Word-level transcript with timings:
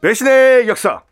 배신의 0.00 0.66
역사. 0.66 1.02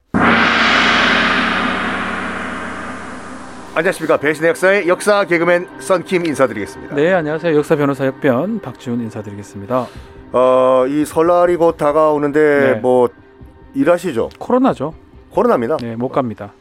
안녕하십니까 3.75 4.17
배신의 4.17 4.49
역사의 4.49 4.89
역사 4.89 5.25
개그맨 5.25 5.68
썬킴 5.78 6.25
인사드리겠습니다. 6.25 6.94
네, 6.94 7.12
안녕하세요. 7.12 7.55
역사 7.55 7.76
변호사 7.76 8.07
역변 8.07 8.61
박지훈 8.61 9.01
인사드리겠습니다. 9.03 9.87
어, 10.32 10.85
이 10.89 11.05
설날이 11.05 11.57
곧 11.57 11.77
다가오는데 11.77 12.41
네. 12.41 12.75
뭐 12.80 13.09
일하시죠? 13.75 14.30
코로나죠. 14.39 14.95
코로나입니다. 15.32 15.77
네, 15.77 15.95
못 15.95 16.09
갑니다. 16.09 16.55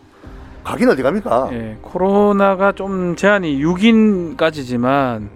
가긴 0.65 0.89
어디 0.89 1.01
갑니까? 1.03 1.49
예, 1.53 1.77
코로나가 1.81 2.73
좀 2.73 3.15
제한이 3.15 3.63
6인까지지만 3.63 5.29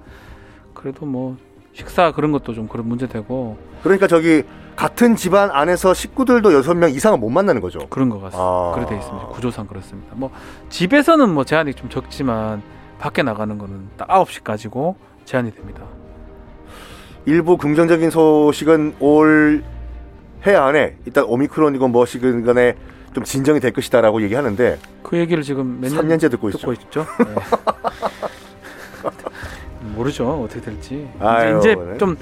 그래도 0.73 1.05
뭐 1.05 1.37
식사 1.71 2.11
그런 2.11 2.33
것도 2.33 2.53
좀 2.53 2.67
그런 2.67 2.85
문제되고 2.89 3.57
그러니까 3.81 4.07
저기 4.07 4.43
같은 4.75 5.15
집안 5.15 5.51
안에서 5.51 5.93
식구들도 5.93 6.53
여섯 6.53 6.73
명 6.73 6.89
이상은 6.89 7.19
못 7.19 7.29
만나는 7.29 7.61
거죠. 7.61 7.87
그런 7.89 8.09
것 8.09 8.15
같습니다. 8.21 8.39
아. 8.43 8.71
그래 8.75 8.85
돼 8.85 8.95
있습니다. 8.97 9.27
구조상 9.27 9.67
그렇습니다. 9.67 10.13
뭐 10.15 10.31
집에서는 10.69 11.29
뭐 11.29 11.43
제한이 11.43 11.73
좀 11.73 11.89
적지만 11.89 12.61
밖에 12.99 13.23
나가는 13.23 13.57
거는 13.57 13.89
딱 13.97 14.07
9시까지고 14.07 14.95
제한이 15.25 15.53
됩니다. 15.53 15.83
일부 17.25 17.57
긍정적인 17.57 18.09
소식은 18.09 18.95
올 18.99 19.63
해 20.45 20.55
안에 20.55 20.97
일단 21.05 21.23
오미크론이고 21.25 21.87
뭐시건 21.87 22.43
간에 22.43 22.75
좀 23.13 23.23
진정이 23.23 23.59
될 23.59 23.73
것이다라고 23.73 24.21
얘기하는데 24.23 24.79
그 25.03 25.17
얘기를 25.17 25.43
지금 25.43 25.79
몇년 25.79 26.07
3년째 26.07 26.31
듣고 26.31 26.49
있죠. 26.49 26.57
듣고 26.57 26.73
있죠. 26.73 27.05
네. 27.19 27.35
모르죠 29.95 30.43
어떻게 30.43 30.61
될지. 30.61 31.07
아유, 31.19 31.59
이제, 31.59 31.75
네. 31.75 31.83
이제 31.89 31.97
좀 31.97 32.17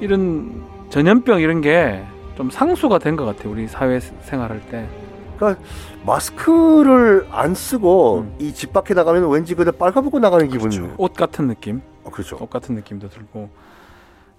이런 0.00 0.64
전염병 0.90 1.40
이런 1.40 1.60
게 1.60 2.04
좀 2.36 2.48
상수가 2.48 2.98
된 2.98 3.16
것 3.16 3.26
같아요. 3.26 3.52
우리 3.52 3.68
사회 3.68 4.00
생활할 4.00 4.60
때. 4.70 4.88
마스크를 6.06 7.26
안 7.30 7.54
쓰고 7.54 8.20
음. 8.20 8.36
이집 8.38 8.72
밖에 8.72 8.94
나가면 8.94 9.28
왠지 9.30 9.54
그냥 9.54 9.74
빨가벗고 9.78 10.18
나가는 10.20 10.46
기분. 10.48 10.70
그렇죠. 10.70 10.94
옷 10.96 11.12
같은 11.14 11.48
느낌, 11.48 11.82
어, 12.04 12.10
그렇죠. 12.10 12.36
옷 12.40 12.48
같은 12.48 12.74
느낌도 12.76 13.08
들고. 13.10 13.50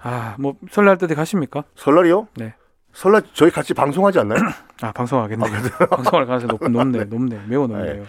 아, 0.02 0.36
뭐 0.40 0.56
설날 0.72 0.98
때 0.98 1.06
가십니까? 1.14 1.64
설날이요? 1.76 2.28
네. 2.38 2.56
설날 2.94 3.22
저희 3.34 3.52
같이 3.52 3.74
방송하지 3.76 4.18
않나요? 4.20 4.40
아, 4.82 4.92
방송하겠네요. 4.92 5.52
방송할 5.92 6.26
가능성이 6.26 6.52
높, 6.52 6.68
높네, 6.70 7.04
높네, 7.06 7.40
매우 7.48 7.68
높네요. 7.68 8.04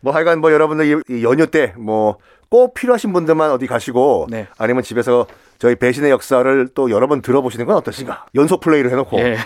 뭐 0.00 0.12
하여간 0.14 0.40
뭐 0.40 0.52
여러분들 0.52 0.86
이- 0.86 1.14
이 1.18 1.24
연휴 1.24 1.46
때 1.48 1.74
뭐 1.76 2.18
꼭 2.52 2.74
필요하신 2.74 3.14
분들만 3.14 3.50
어디 3.50 3.66
가시고 3.66 4.26
네. 4.28 4.46
아니면 4.58 4.82
집에서 4.82 5.26
저희 5.58 5.74
배신의 5.74 6.10
역사를 6.10 6.68
또 6.74 6.90
여러 6.90 7.06
번 7.06 7.22
들어보시는 7.22 7.64
건 7.64 7.76
어떠신가? 7.76 8.26
연속 8.34 8.60
플레이를 8.60 8.90
해놓고. 8.90 9.18
예, 9.20 9.38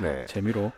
네. 0.00 0.24
재미로. 0.26 0.72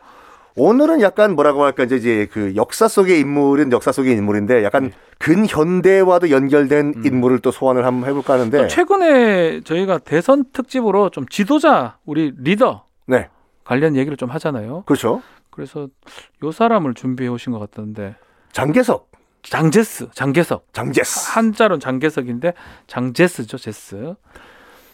오늘은 0.57 1.01
약간 1.03 1.37
뭐라고 1.37 1.63
할까 1.63 1.85
이제- 1.85 2.27
그 2.33 2.57
역사 2.57 2.89
속의 2.89 3.21
인물은 3.21 3.71
역사 3.71 3.93
속의 3.93 4.13
인물인데 4.17 4.65
약간 4.65 4.87
네. 4.89 4.91
근현대와도 5.21 6.31
연결된 6.31 6.95
음. 6.97 7.07
인물을 7.07 7.39
또 7.39 7.53
소환을 7.53 7.87
한번 7.87 8.11
해볼까 8.11 8.33
하는데 8.35 8.59
또 8.63 8.67
최근에 8.67 9.61
저희가 9.61 9.99
대선 9.99 10.47
특집으로 10.53 11.11
좀 11.11 11.29
지도자, 11.29 11.99
우리 12.05 12.33
리더 12.39 12.87
네 13.07 13.29
관련 13.63 13.95
얘기를 13.95 14.17
좀 14.17 14.31
하잖아요. 14.31 14.83
그렇죠 14.85 15.23
그래서 15.51 15.87
요 16.43 16.51
사람을 16.51 16.95
준비해 16.95 17.29
오신 17.31 17.53
것 17.53 17.61
같던데 17.61 18.17
장계석 18.51 19.08
장제스, 19.51 20.09
장계석. 20.13 20.67
장제스 20.73 21.31
한자로는 21.33 21.81
장계석인데 21.81 22.53
장제스죠, 22.87 23.57
제스. 23.59 24.15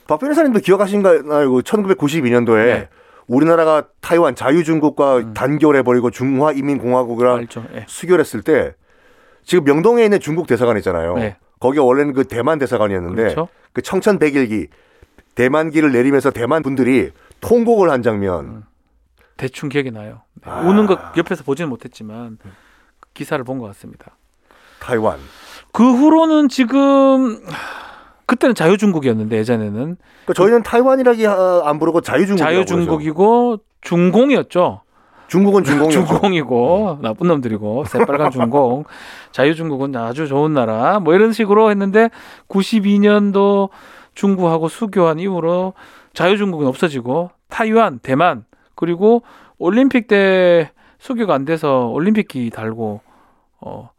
박 0.07 0.19
변호사님도 0.21 0.61
기억하신가요? 0.61 1.23
1992년도에 1.23 2.65
네. 2.65 2.89
우리나라가 3.27 3.85
타이완 4.01 4.35
자유중국과 4.35 5.17
음. 5.17 5.35
단결해버리고 5.35 6.11
중화인민공화국이랑 6.11 7.37
알죠. 7.37 7.65
예. 7.75 7.85
수결했을 7.89 8.43
때 8.43 8.75
지금 9.45 9.65
명동에 9.65 10.05
있는 10.05 10.21
중국 10.21 10.47
대사관 10.47 10.77
있잖아요. 10.79 11.15
네. 11.17 11.37
거기 11.59 11.79
원래는 11.79 12.13
그 12.13 12.25
대만 12.25 12.59
대사관이었는데 12.59 13.23
그렇죠. 13.23 13.49
그 13.73 13.81
청천백일기 13.81 14.69
대만기를 15.35 15.91
내리면서 15.93 16.31
대만 16.31 16.63
분들이 16.63 17.11
통곡을 17.41 17.91
한 17.91 18.03
장면. 18.03 18.45
음. 18.45 18.63
대충 19.37 19.69
기억이 19.71 19.91
나요. 19.91 20.21
네. 20.35 20.51
아. 20.51 20.61
우는 20.61 20.87
것 20.87 21.01
옆에서 21.17 21.43
보지는 21.45 21.71
못했지만 21.71 22.39
그 23.01 23.09
기사를 23.15 23.43
본 23.45 23.59
것 23.59 23.67
같습니다. 23.69 24.17
타이완. 24.85 25.19
그 25.73 25.83
후로는 25.83 26.49
지금 26.51 27.41
그때는 28.27 28.55
자유중국이었는데 28.55 29.37
예전에는 29.39 29.73
그러니까 29.73 30.33
저희는 30.35 30.63
타이완이라기 30.63 31.27
아, 31.27 31.63
안 31.65 31.79
부르고 31.79 32.03
자유중국. 32.03 32.39
자유중국이고 32.39 33.59
중공이었죠. 33.81 34.83
중국은 35.29 35.65
중공이었죠. 35.65 36.07
중공이고 36.07 36.99
나쁜 37.03 37.29
놈들이고 37.29 37.85
새빨간 37.87 38.31
중공. 38.31 38.85
자유중국은 39.33 39.97
아주 39.97 40.29
좋은 40.29 40.53
나라. 40.53 41.01
뭐 41.01 41.15
이런 41.15 41.33
식으로 41.33 41.71
했는데 41.71 42.11
92년도 42.49 43.71
중국하고 44.15 44.69
수교한 44.69 45.19
이후로 45.19 45.73
자유중국은 46.13 46.67
없어지고 46.67 47.31
타이완, 47.49 48.01
대만 48.03 48.45
그리고 48.75 49.23
올림픽 49.59 50.09
때 50.09 50.71
수교가 50.99 51.35
안 51.35 51.45
돼서 51.45 51.87
올림픽기 51.89 52.51
달고 52.51 53.01
어 53.61 53.91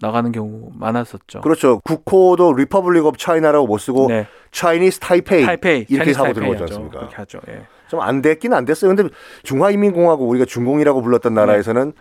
나가는 0.00 0.30
경우 0.32 0.70
많았었죠. 0.74 1.40
그렇죠. 1.40 1.80
국호도 1.80 2.52
Republic 2.54 3.04
of 3.06 3.18
China라고 3.18 3.66
못 3.66 3.78
쓰고 3.78 4.06
네. 4.08 4.26
Chinese 4.52 5.00
Taipei, 5.00 5.44
Taipei 5.44 5.86
이렇게 5.88 6.12
쓰고 6.12 6.32
들어오지 6.32 6.62
하죠. 6.62 6.74
않습니까? 6.74 6.98
그렇게 7.00 7.16
하죠. 7.16 7.40
예. 7.48 7.66
좀안 7.88 8.22
됐긴 8.22 8.52
안 8.52 8.64
됐어요. 8.64 8.94
근데 8.94 9.12
중화인민공화국 9.42 10.28
우리가 10.28 10.44
중공이라고 10.44 11.02
불렀던 11.02 11.34
네. 11.34 11.40
나라에서는 11.40 11.92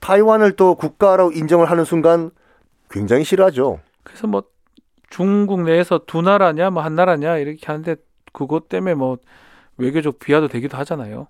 타이완을 0.00 0.52
또 0.52 0.74
국가로 0.74 1.30
인정을 1.32 1.70
하는 1.70 1.84
순간 1.84 2.30
굉장히 2.90 3.22
싫어하죠. 3.24 3.80
그래서 4.02 4.26
뭐 4.26 4.42
중국 5.10 5.62
내에서 5.62 6.00
두 6.06 6.22
나라냐 6.22 6.70
뭐 6.70 6.82
한 6.82 6.94
나라냐 6.94 7.36
이렇게 7.36 7.58
하는데 7.66 7.96
그것 8.32 8.68
때문에 8.68 8.94
뭐 8.94 9.18
외교적 9.76 10.18
비하도 10.18 10.48
되기도 10.48 10.76
하잖아요. 10.78 11.28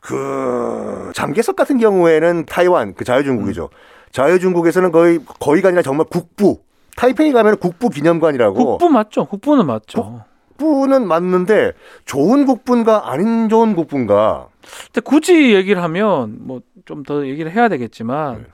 그 0.00 1.10
장계석 1.14 1.56
같은 1.56 1.78
경우에는 1.78 2.46
타이완 2.46 2.94
그 2.94 3.04
자유중국이죠. 3.04 3.64
음. 3.64 3.76
자유중국에서는 4.12 4.92
거의 4.92 5.20
거의가 5.40 5.68
아니라 5.68 5.82
정말 5.82 6.06
국부. 6.10 6.60
타이페이 6.96 7.32
가면 7.32 7.58
국부 7.58 7.88
기념관이라고. 7.88 8.54
국부 8.78 8.88
맞죠? 8.88 9.24
국부는 9.26 9.66
맞죠. 9.66 10.24
국부는 10.58 11.06
맞는데 11.06 11.72
좋은 12.04 12.44
국부인가 12.44 13.10
아닌 13.10 13.48
좋은 13.48 13.74
국부인가. 13.74 14.48
근데 14.86 15.00
굳이 15.00 15.54
얘기를 15.54 15.82
하면 15.82 16.36
뭐 16.40 16.60
좀 16.86 17.04
더 17.04 17.24
얘기를 17.26 17.52
해야 17.52 17.68
되겠지만 17.68 18.38
네. 18.38 18.44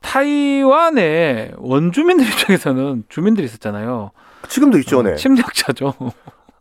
타이완의 0.00 1.52
원주민들 1.56 2.26
입장에서는 2.26 3.04
주민들이 3.08 3.46
있었잖아요. 3.46 4.10
지금도 4.48 4.78
있죠, 4.78 5.02
네. 5.02 5.14
침략자죠. 5.16 5.94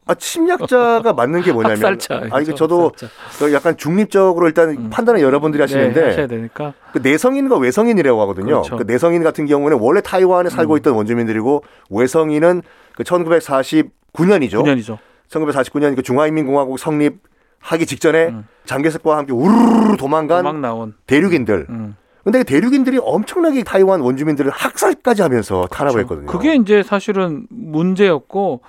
아 0.07 0.15
침략자가 0.15 1.13
맞는 1.13 1.41
게 1.41 1.51
뭐냐면 1.51 1.77
학살자. 1.77 2.27
아 2.31 2.39
이거 2.41 2.55
저도 2.55 2.91
그 3.39 3.53
약간 3.53 3.75
중립적으로 3.77 4.47
일단 4.47 4.69
음. 4.69 4.89
판단을 4.89 5.21
여러분들이 5.21 5.61
하시는데 5.61 5.99
네, 5.99 6.07
하셔야 6.07 6.27
되니까. 6.27 6.73
그 6.93 6.99
내성인과 6.99 7.57
외성인이라고 7.57 8.21
하거든요. 8.21 8.61
그렇죠. 8.61 8.77
그 8.77 8.83
내성인 8.83 9.23
같은 9.23 9.45
경우는 9.45 9.77
원래 9.79 10.01
타이완에 10.01 10.49
살고 10.49 10.73
음. 10.73 10.77
있던 10.77 10.93
원주민들이고 10.93 11.63
외성인은 11.89 12.61
그 12.95 13.03
1949년이죠. 13.03 13.89
9년이죠. 14.13 14.97
1949년 15.29 15.95
그 15.95 16.01
중화인민공화국 16.01 16.79
성립 16.79 17.19
하기 17.59 17.85
직전에 17.85 18.27
음. 18.27 18.47
장개석과 18.65 19.17
함께 19.17 19.33
우르르 19.33 19.97
도망간 19.97 20.43
도망. 20.43 20.93
대륙인들. 21.05 21.67
음. 21.69 21.95
근데 22.23 22.39
그 22.39 22.43
대륙인들이 22.45 22.99
엄청나게 23.01 23.63
타이완 23.63 24.01
원주민들을 24.01 24.51
학살까지 24.51 25.21
하면서 25.21 25.65
탄압을 25.71 26.01
했거든요. 26.01 26.27
그게 26.27 26.55
이제 26.55 26.83
사실은 26.83 27.47
문제였고 27.49 28.61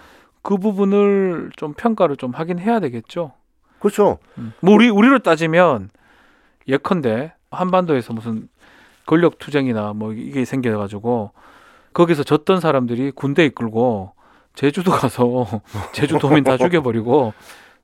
그 0.43 0.56
부분을 0.56 1.51
좀 1.57 1.74
평가를 1.74 2.16
좀 2.16 2.33
하긴 2.33 2.59
해야 2.59 2.80
되겠죠. 2.80 3.33
그렇죠. 3.78 4.18
뭐 4.60 4.74
우리 4.74 4.89
우리로 4.89 5.21
따지면 5.21 5.91
예컨대 6.66 7.33
한반도에서 7.51 8.12
무슨 8.12 8.48
권력 9.07 9.39
투쟁이나 9.39 9.92
뭐 9.95 10.12
이게 10.12 10.45
생겨가지고 10.45 11.33
거기서 11.95 12.22
졌던 12.22 12.60
사람들이 12.60 13.12
군대 13.12 13.45
이끌고 13.45 14.12
제주도 14.54 14.91
가서 14.91 15.47
제주도민 15.92 16.45
다 16.45 16.57
죽여버리고 16.57 17.33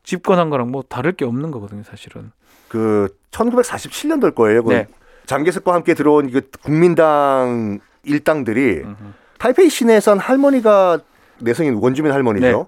집권한 0.03 0.51
거랑 0.51 0.71
뭐 0.71 0.83
다를 0.83 1.13
게 1.13 1.25
없는 1.25 1.51
거거든요, 1.51 1.83
사실은. 1.83 2.31
그 2.69 3.09
1947년도일 3.31 4.35
거예요. 4.35 4.63
그 4.63 4.73
네. 4.73 4.87
장개석과 5.27 5.73
함께 5.73 5.95
들어온 5.95 6.31
그 6.31 6.51
국민당 6.63 7.81
일당들이 8.03 8.83
음흠. 8.83 8.97
타이페이 9.39 9.71
시내에선 9.71 10.19
할머니가 10.19 11.01
내성인 11.41 11.75
원주민 11.75 12.13
할머니죠. 12.13 12.47
네. 12.47 12.65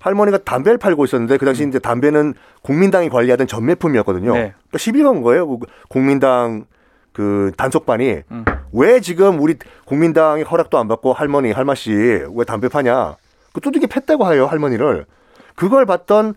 할머니가 0.00 0.38
담배를 0.38 0.78
팔고 0.78 1.04
있었는데 1.04 1.36
그 1.36 1.44
당시 1.44 1.66
이제 1.66 1.78
담배는 1.78 2.34
국민당이 2.62 3.08
관리하던 3.10 3.46
전매품이었거든요. 3.46 4.32
네. 4.32 4.40
그러니까 4.40 4.78
시비가 4.78 5.10
온 5.10 5.22
거예요. 5.22 5.58
그 5.58 5.66
국민당 5.88 6.64
그 7.12 7.52
단속반이 7.56 8.22
음. 8.30 8.44
왜 8.72 9.00
지금 9.00 9.40
우리 9.40 9.56
국민당이 9.84 10.42
허락도 10.42 10.78
안 10.78 10.88
받고 10.88 11.12
할머니 11.12 11.52
할마씨 11.52 11.92
왜 11.92 12.44
담배 12.46 12.68
파냐? 12.68 13.16
그 13.52 13.60
두둑이 13.60 13.86
팼다고 13.86 14.32
해요 14.32 14.46
할머니를. 14.46 15.06
그걸 15.54 15.84
봤던 15.84 16.34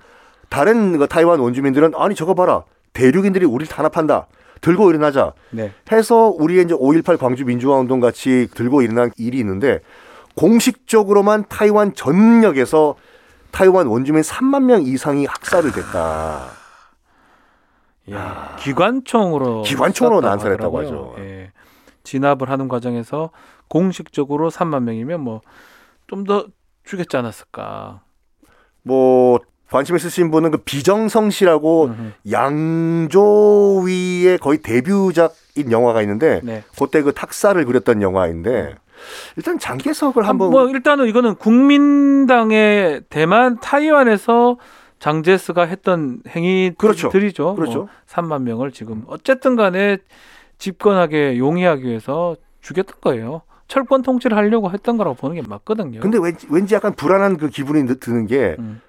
다른 0.49 0.97
그 0.97 1.07
타이완 1.07 1.39
원주민들은 1.39 1.93
아니 1.95 2.15
저거 2.15 2.33
봐라 2.33 2.63
대륙인들이 2.93 3.45
우리를 3.45 3.73
탄압한다. 3.73 4.27
들고 4.61 4.89
일어나자. 4.89 5.33
네. 5.51 5.71
해서 5.91 6.33
우리의 6.37 6.63
이제 6.63 6.73
5.18 6.73 7.17
광주 7.17 7.45
민주화 7.45 7.77
운동 7.77 7.99
같이 7.99 8.47
들고 8.53 8.81
일어난 8.81 9.11
일이 9.17 9.37
있는데 9.39 9.79
공식적으로만 10.35 11.45
타이완 11.49 11.93
전역에서 11.93 12.95
타이완 13.51 13.87
원주민 13.87 14.21
3만 14.23 14.63
명 14.63 14.81
이상이 14.83 15.25
학살을 15.25 15.71
됐다. 15.71 16.47
야, 18.11 18.55
기관총으로 18.59 19.61
기관총으로 19.63 20.21
난살했다고. 20.21 20.79
하죠. 20.79 21.15
예. 21.19 21.51
진압을 22.03 22.49
하는 22.49 22.67
과정에서 22.67 23.29
공식적으로 23.69 24.51
3만 24.51 24.83
명이면 24.83 25.21
뭐 25.21 25.41
좀 26.07 26.23
더 26.25 26.45
죽였지 26.83 27.15
않았을까. 27.17 28.01
뭐 28.83 29.39
관심 29.71 29.95
있으신 29.95 30.29
분은 30.31 30.51
그 30.51 30.57
비정성시라고 30.57 31.85
음흠. 31.85 32.11
양조위의 32.31 34.37
거의 34.39 34.61
데뷔작인 34.61 35.71
영화가 35.71 36.01
있는데 36.01 36.41
네. 36.43 36.63
그때 36.77 37.01
그 37.01 37.13
탁사를 37.13 37.63
그렸던 37.65 38.01
영화인데 38.01 38.75
일단 39.37 39.59
장계석을 39.59 40.23
아, 40.25 40.29
한번 40.29 40.51
뭐 40.51 40.69
일단은 40.69 41.07
이거는 41.07 41.35
국민당의 41.35 43.01
대만 43.09 43.59
타이완에서 43.59 44.57
장제스가 44.99 45.63
했던 45.65 46.21
그렇죠. 46.77 47.07
행위들이죠. 47.07 47.55
그렇죠. 47.55 47.77
뭐 47.79 47.87
3만 48.07 48.43
명을 48.43 48.71
지금 48.71 49.03
어쨌든 49.07 49.55
간에 49.55 49.97
집권하게 50.57 51.37
용이하기 51.37 51.83
위해서 51.83 52.35
죽였던 52.61 52.95
거예요. 53.01 53.41
철권 53.67 54.01
통치를 54.03 54.37
하려고 54.37 54.71
했던 54.71 54.97
거라고 54.97 55.15
보는 55.15 55.35
게 55.35 55.47
맞거든요. 55.47 55.99
근데 55.99 56.17
왠지, 56.21 56.47
왠지 56.49 56.75
약간 56.75 56.93
불안한 56.93 57.37
그 57.37 57.49
기분이 57.49 57.85
드- 57.87 57.99
드는 57.99 58.27
게 58.27 58.55
음. 58.59 58.81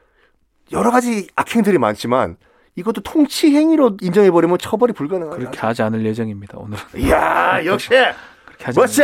여러 0.73 0.91
가지 0.91 1.27
악행들이 1.35 1.79
많지만 1.79 2.37
이것도 2.77 3.01
통치 3.03 3.55
행위로 3.55 3.97
인정해 4.01 4.31
버리면 4.31 4.59
처벌이 4.59 4.93
불가능하다. 4.93 5.37
그렇게 5.37 5.59
하지 5.61 5.83
않을 5.83 6.05
예정입니다. 6.05 6.59
오늘은 6.59 6.79
이야 6.97 7.65
역시 7.65 7.91
멋지. 8.77 9.03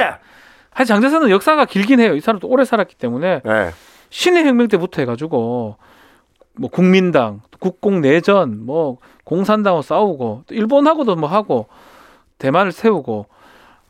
하여튼 0.73 0.95
장제스는 0.95 1.31
역사가 1.31 1.65
길긴 1.65 2.01
해요. 2.01 2.15
이 2.15 2.21
사람도 2.21 2.49
오래 2.49 2.65
살았기 2.65 2.97
때문에 2.97 3.43
네. 3.45 3.71
신의 4.11 4.45
혁명 4.45 4.69
때부터 4.69 5.03
해가지고 5.03 5.77
뭐 6.55 6.71
국민당, 6.71 7.41
국공 7.59 8.01
내전, 8.01 8.65
뭐 8.65 8.99
공산당하고 9.25 9.83
싸우고 9.83 10.43
또 10.47 10.55
일본하고도 10.55 11.17
뭐 11.17 11.29
하고 11.29 11.67
대만을 12.39 12.73
세우고 12.73 13.27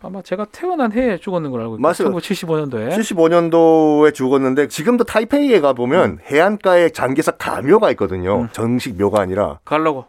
아마 0.03 0.23
제가 0.23 0.47
태어난 0.47 0.93
해에 0.93 1.19
죽었는 1.19 1.50
걸 1.50 1.61
알고 1.61 1.75
있고 1.75 1.82
맞아요. 1.82 2.17
1975년도에 2.17 2.91
75년도에 2.91 4.15
죽었는데 4.15 4.69
지금도 4.69 5.05
타이페이에 5.05 5.61
가 5.61 5.75
보면 5.75 6.21
해안가에 6.25 6.91
장계석 6.91 7.37
가묘가 7.38 7.91
있거든요. 7.93 8.43
음. 8.43 8.49
정식 8.53 8.97
묘가 8.97 9.21
아니라 9.21 9.59
가려고 9.65 10.06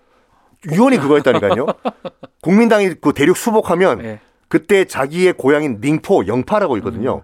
유언이 0.71 0.97
그거였다니까요. 0.97 1.65
국민당이 2.41 2.95
그 3.01 3.13
대륙 3.13 3.35
수복하면 3.35 4.03
예. 4.03 4.19
그때 4.51 4.83
자기의 4.83 5.31
고향인 5.31 5.79
닝포 5.79 6.27
영파라고 6.27 6.75
있거든요. 6.79 7.23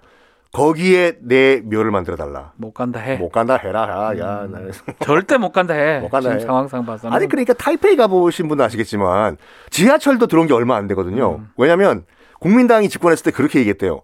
거기에 0.54 1.18
내 1.20 1.60
묘를 1.62 1.92
만들어 1.92 2.16
달라. 2.16 2.54
못 2.56 2.74
간다 2.74 3.02
해. 3.02 3.18
못 3.18 3.30
간다 3.30 3.58
해라. 3.58 4.14
야, 4.18 4.18
야. 4.18 4.42
음. 4.46 4.52
나 4.54 4.60
절대 5.02 5.36
못 5.38 5.52
간다 5.52 5.74
해. 5.74 6.00
못 6.00 6.08
간다 6.08 6.30
지금 6.30 6.40
해. 6.40 6.46
상황상 6.46 6.86
봐서는. 6.86 7.14
아니 7.14 7.28
그러니까 7.28 7.52
타이페이 7.52 7.98
가보신 7.98 8.48
분은 8.48 8.64
아시겠지만 8.64 9.36
지하철도 9.72 10.28
들어온 10.28 10.48
게 10.48 10.54
얼마 10.54 10.78
안 10.78 10.88
되거든요. 10.88 11.40
음. 11.40 11.50
왜냐하면 11.58 12.06
국민당이 12.40 12.88
집권했을 12.88 13.26
때 13.26 13.32
그렇게 13.32 13.60
얘기했대요. 13.60 14.04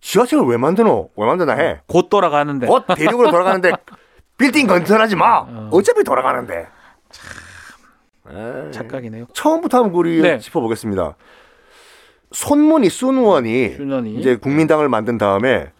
지하철을 0.00 0.44
왜 0.46 0.56
만드노? 0.56 1.10
왜 1.16 1.24
만드나 1.24 1.52
해? 1.54 1.82
곧 1.86 2.08
돌아가는데. 2.08 2.66
곧 2.66 2.84
대륙으로 2.96 3.30
돌아가는데 3.30 3.70
빌딩 4.38 4.66
건설하지 4.66 5.14
마. 5.14 5.38
어. 5.48 5.68
어차피 5.70 6.02
돌아가는데. 6.02 6.66
에이. 8.28 8.72
착각이네요. 8.72 9.26
처음부터 9.34 9.84
한번 9.84 9.94
우리 9.94 10.20
네. 10.20 10.40
짚어보겠습니다. 10.40 11.14
손문희 12.32 12.88
순원이 12.88 13.76
준원이. 13.76 14.14
이제 14.16 14.36
국민당을 14.36 14.88
만든 14.88 15.18
다음에 15.18 15.72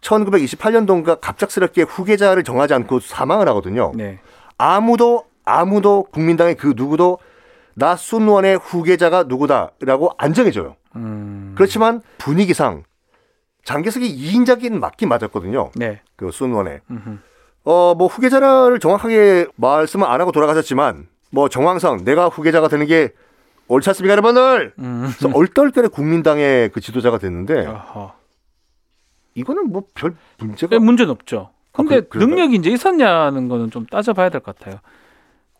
1928년도인가 0.00 1.18
갑작스럽게 1.20 1.82
후계자를 1.82 2.44
정하지 2.44 2.74
않고 2.74 3.00
사망을 3.00 3.48
하거든요. 3.48 3.92
네. 3.94 4.20
아무도 4.58 5.24
아무도 5.44 6.04
국민당의 6.04 6.54
그 6.56 6.74
누구도 6.76 7.18
나 7.74 7.96
순원의 7.96 8.58
후계자가 8.58 9.24
누구다라고 9.24 10.12
안 10.18 10.34
정해줘요. 10.34 10.76
음. 10.96 11.54
그렇지만 11.56 12.02
분위기상 12.18 12.84
장개석이 13.64 14.08
2인자긴 14.16 14.78
맞긴 14.78 15.08
맞았거든요. 15.08 15.70
네. 15.76 16.00
그 16.16 16.30
순원에. 16.30 16.80
음흠. 16.90 17.18
어, 17.64 17.94
뭐 17.96 18.06
후계자를 18.06 18.80
정확하게 18.80 19.46
말씀은 19.56 20.06
안 20.06 20.20
하고 20.20 20.32
돌아가셨지만 20.32 21.08
뭐 21.30 21.48
정황상 21.48 22.04
내가 22.04 22.28
후계자가 22.28 22.68
되는 22.68 22.86
게 22.86 23.12
옳지 23.70 23.88
않습니까, 23.90 24.12
여러분들? 24.12 24.74
음. 24.80 25.08
그래서 25.16 25.30
얼떨결에 25.36 25.88
국민당의 25.88 26.70
그 26.70 26.80
지도자가 26.80 27.18
됐는데. 27.18 27.66
이거는 29.34 29.70
뭐 29.70 29.82
별 29.94 30.16
문제가 30.38 30.70
네, 30.76 30.84
문제는 30.84 31.12
없죠. 31.12 31.50
근데 31.72 32.00
그- 32.00 32.08
그런가요? 32.08 32.36
능력이 32.36 32.56
이제 32.56 32.70
있었냐는 32.70 33.48
거는 33.48 33.70
좀 33.70 33.86
따져봐야 33.86 34.28
될 34.28 34.40
것 34.40 34.56
같아요. 34.58 34.80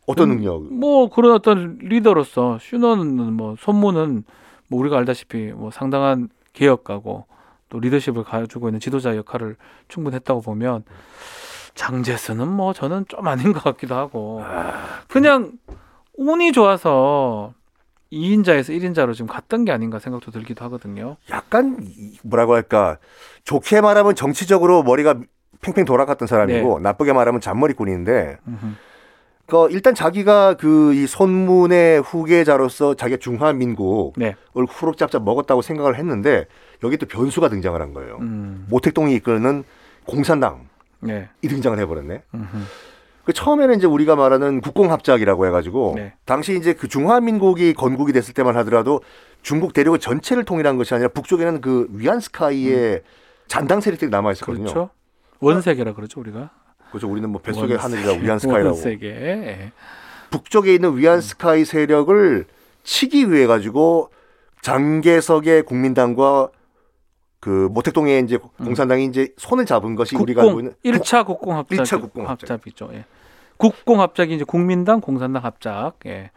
어떤 0.07 0.31
음, 0.31 0.37
능력? 0.37 0.63
뭐 0.73 1.09
그런 1.09 1.33
어떤 1.35 1.79
리더로서 1.81 2.59
슈너는 2.61 3.33
뭐 3.33 3.55
손모는 3.61 4.25
뭐 4.69 4.81
우리가 4.81 4.99
알다시피 4.99 5.53
뭐 5.53 5.71
상당한 5.71 6.29
개혁가고 6.53 7.27
또 7.69 7.79
리더십을 7.79 8.25
가지고 8.25 8.69
있는 8.69 8.81
지도자 8.81 9.17
역할을 9.17 9.55
충분히 9.87 10.17
했다고 10.17 10.41
보면 10.41 10.83
장제스는 11.77 12.49
뭐 12.49 12.73
저는 12.73 13.05
좀 13.09 13.27
아닌 13.29 13.53
것 13.53 13.63
같기도 13.63 13.95
하고 13.95 14.43
그냥 15.07 15.53
운이 16.19 16.51
좋아서 16.51 17.55
2인자에서 18.13 18.71
1인자로 18.77 19.15
지금 19.15 19.27
갔던 19.29 19.65
게 19.65 19.73
아닌가 19.73 19.99
생각도 19.99 20.31
들기도 20.31 20.65
하거든요. 20.67 21.17
약간 21.31 21.79
이- 21.83 22.19
뭐라고 22.23 22.55
할까 22.55 22.99
좋게 23.45 23.81
말하면 23.81 24.15
정치적으로 24.15 24.83
머리가 24.83 25.15
팽팽 25.61 25.85
돌아갔던 25.85 26.27
사람이고 26.27 26.79
네. 26.79 26.83
나쁘게 26.83 27.13
말하면 27.13 27.41
잔머리꾼인데 27.41 28.39
음흠. 28.49 28.67
그 29.47 29.69
일단 29.71 29.95
자기가 29.95 30.55
그 30.55 30.93
이 30.95 31.07
손문의 31.07 32.01
후계자로서 32.03 32.95
자기가 32.95 33.19
중화민국을 33.19 34.13
네. 34.17 34.35
후룩짭짭 34.55 35.25
먹었다고 35.25 35.61
생각을 35.63 35.97
했는데 35.97 36.47
여기 36.83 36.97
또 36.97 37.07
변수가 37.07 37.49
등장을 37.49 37.81
한 37.81 37.93
거예요. 37.93 38.19
음. 38.21 38.67
모택동이 38.71 39.15
이끄는 39.17 39.65
공산당 40.07 40.69
이 41.03 41.07
네. 41.07 41.29
등장을 41.43 41.79
해버렸네. 41.79 42.23
음흠. 42.35 42.57
그 43.31 43.33
처음에는 43.33 43.77
이제 43.77 43.87
우리가 43.87 44.17
말하는 44.17 44.61
국공합작이라고 44.61 45.47
해가지고 45.47 45.93
네. 45.95 46.15
당시 46.25 46.57
이제 46.57 46.73
그 46.73 46.89
중화민국이 46.89 47.75
건국이 47.75 48.13
됐을 48.13 48.35
때만 48.35 48.57
하더라도 48.57 49.03
중국 49.43 49.73
대륙을 49.73 50.01
전체를 50.01 50.45
통일한 50.45 50.77
것이 50.77 50.93
아니라 50.95 51.11
북쪽에는 51.11 51.61
그 51.61 51.87
위안스카이의 51.93 53.03
잔당 53.47 53.81
세력들이 53.81 54.11
남아 54.11 54.33
있었거든요. 54.33 54.65
음. 54.65 54.73
그렇죠. 54.73 54.91
원세계라 55.39 55.95
그러죠 55.95 56.19
우리가. 56.19 56.51
그래서 56.91 57.07
우리는 57.07 57.31
뭐 57.31 57.41
뱃속의 57.41 57.77
하늘이라 57.77 58.15
위안스카이라고. 58.15 58.75
원세계. 58.75 59.07
예. 59.07 59.73
북쪽에 60.33 60.75
있는 60.75 60.97
위안스카이 60.97 61.65
세력을 61.65 62.47
치기 62.83 63.31
위해 63.31 63.47
가지고 63.47 64.11
장개석의 64.63 65.63
국민당과 65.63 66.49
그 67.39 67.69
모택동의 67.71 68.25
이제 68.25 68.39
공산당이 68.59 69.05
이제 69.07 69.33
손을 69.39 69.67
잡은 69.67 69.95
것이 69.95 70.17
우리가 70.17 70.43
알고 70.43 70.59
있는 70.59 70.75
국공 70.83 71.01
1차 71.01 71.25
국공 71.25 71.57
합작 71.57 71.79
일차 71.79 71.99
국공 71.99 72.29
합작. 72.29 72.51
합작이죠. 72.51 72.91
예. 72.93 73.05
국공 73.61 74.01
합작이 74.01 74.35
이제 74.35 74.43
국민당 74.43 75.03
공산당 75.03 75.45
합작. 75.45 75.93
예. 76.07 76.31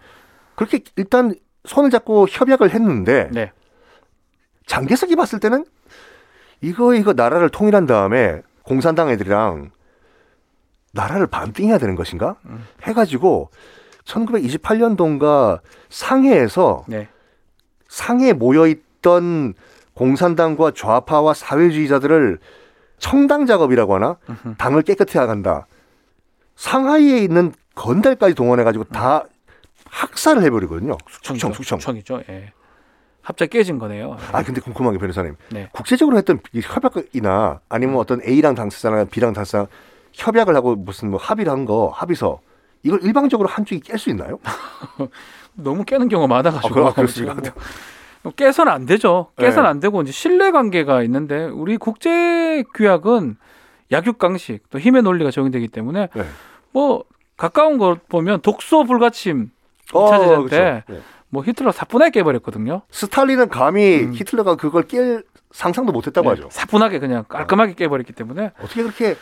그렇게 0.55 0.81
일단 0.97 1.33
손을 1.63 1.89
잡고 1.89 2.27
협약을 2.29 2.71
했는데 2.71 3.29
네. 3.31 3.51
장개석이 4.67 5.15
봤을 5.15 5.39
때는 5.39 5.65
이거 6.61 6.93
이거 6.93 7.13
나라를 7.13 7.47
통일한 7.47 7.85
다음에 7.85 8.41
공산당 8.63 9.09
애들이랑 9.09 9.71
나라를 10.91 11.27
반띵해야 11.27 11.77
되는 11.77 11.95
것인가? 11.95 12.35
음. 12.45 12.65
해가지고 12.83 13.49
1928년도인가 14.03 15.61
상해에서 15.89 16.83
네. 16.87 17.07
상해에 17.87 18.33
모여있던 18.33 19.53
공산당과 19.93 20.71
좌파와 20.75 21.33
사회주의자들을 21.33 22.39
청당 22.97 23.45
작업이라고 23.45 23.95
하나? 23.95 24.17
음흠. 24.29 24.55
당을 24.57 24.81
깨끗이 24.81 25.17
해간다. 25.17 25.67
상하이에 26.55 27.19
있는 27.19 27.53
건달까지 27.75 28.35
동원해가지고 28.35 28.85
다 28.85 29.25
학살을 29.89 30.43
해버리거든요. 30.43 30.97
숙청, 31.09 31.35
숙청. 31.53 31.79
숙청이죠. 31.79 32.21
예. 32.29 32.51
합작 33.21 33.49
깨진 33.49 33.79
거네요. 33.79 34.17
예. 34.19 34.25
아 34.37 34.43
근데 34.43 34.59
궁금한 34.59 34.93
게 34.93 34.99
변호사님 34.99 35.35
네. 35.51 35.69
국제적으로 35.71 36.17
했던 36.17 36.39
이 36.51 36.61
협약이나 36.61 37.61
아니면 37.69 37.95
어떤 37.97 38.21
A랑 38.21 38.53
당사자나 38.55 39.05
B랑 39.05 39.33
당사자 39.33 39.67
협약을 40.13 40.55
하고 40.55 40.75
무슨 40.75 41.09
뭐 41.09 41.19
합의를 41.19 41.51
한 41.51 41.65
거 41.65 41.89
합의서 41.95 42.41
이걸 42.83 43.01
일방적으로 43.01 43.47
한쪽이 43.47 43.79
깰 43.81 43.97
수 43.97 44.09
있나요? 44.09 44.39
너무 45.55 45.85
깨는 45.85 46.09
경우가 46.09 46.27
많아가지고. 46.27 46.87
아, 46.89 46.93
뭐 48.23 48.33
깨서는 48.33 48.71
안 48.71 48.85
되죠. 48.85 49.31
깨서는 49.37 49.63
네. 49.63 49.69
안 49.69 49.79
되고 49.79 50.01
이제 50.01 50.11
신뢰 50.11 50.51
관계가 50.51 51.01
있는데 51.03 51.45
우리 51.45 51.77
국제 51.77 52.63
규약은 52.73 53.37
약육강식 53.93 54.69
또 54.69 54.79
힘의 54.79 55.03
논리가 55.03 55.31
적용되기 55.31 55.69
때문에 55.69 56.09
네. 56.13 56.23
뭐 56.71 57.05
가까운 57.37 57.77
것 57.77 58.07
보면 58.09 58.41
독소 58.41 58.83
불가침 58.83 59.49
2차 59.87 60.19
대전 60.19 60.41
어, 60.43 60.47
때 60.47 60.83
그렇죠. 60.85 61.01
네. 61.01 61.07
뭐 61.29 61.43
히틀러 61.43 61.71
사뿐하게 61.71 62.11
깨버렸거든요. 62.11 62.81
스탈린은 62.91 63.49
감히 63.49 64.01
음. 64.03 64.13
히틀러가 64.13 64.55
그걸 64.55 64.83
깰 64.83 65.23
상상도 65.51 65.91
못했다고 65.91 66.23
네, 66.29 66.35
하죠. 66.41 66.49
사뿐하게 66.51 66.99
그냥 66.99 67.25
깔끔하게 67.27 67.73
깨버렸기 67.75 68.13
때문에 68.13 68.51
어떻게 68.59 68.81
그렇게 68.83 69.15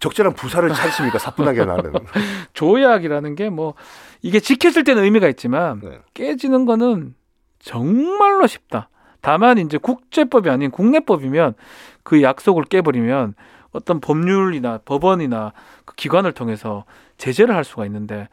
적절한 0.00 0.34
부사를 0.34 0.68
찾습니까? 0.74 1.18
사뿐하게 1.18 1.64
나는. 1.64 1.92
조약이라는 2.54 3.34
게 3.36 3.50
뭐 3.50 3.74
이게 4.22 4.40
지켰을 4.40 4.84
때는 4.84 5.04
의미가 5.04 5.28
있지만 5.28 5.80
네. 5.82 5.98
깨지는 6.14 6.64
거는 6.66 7.14
정말로 7.60 8.46
쉽다. 8.46 8.88
다만 9.20 9.58
이제 9.58 9.78
국제법이 9.78 10.50
아닌 10.50 10.70
국내법이면 10.70 11.54
그 12.02 12.22
약속을 12.22 12.64
깨버리면 12.64 13.34
어떤 13.74 14.00
법률이나 14.00 14.78
법원이나 14.84 15.52
그 15.84 15.94
기관을 15.96 16.32
통해서 16.32 16.84
제재를 17.18 17.54
할 17.54 17.64
수가 17.64 17.84
있는데 17.86 18.28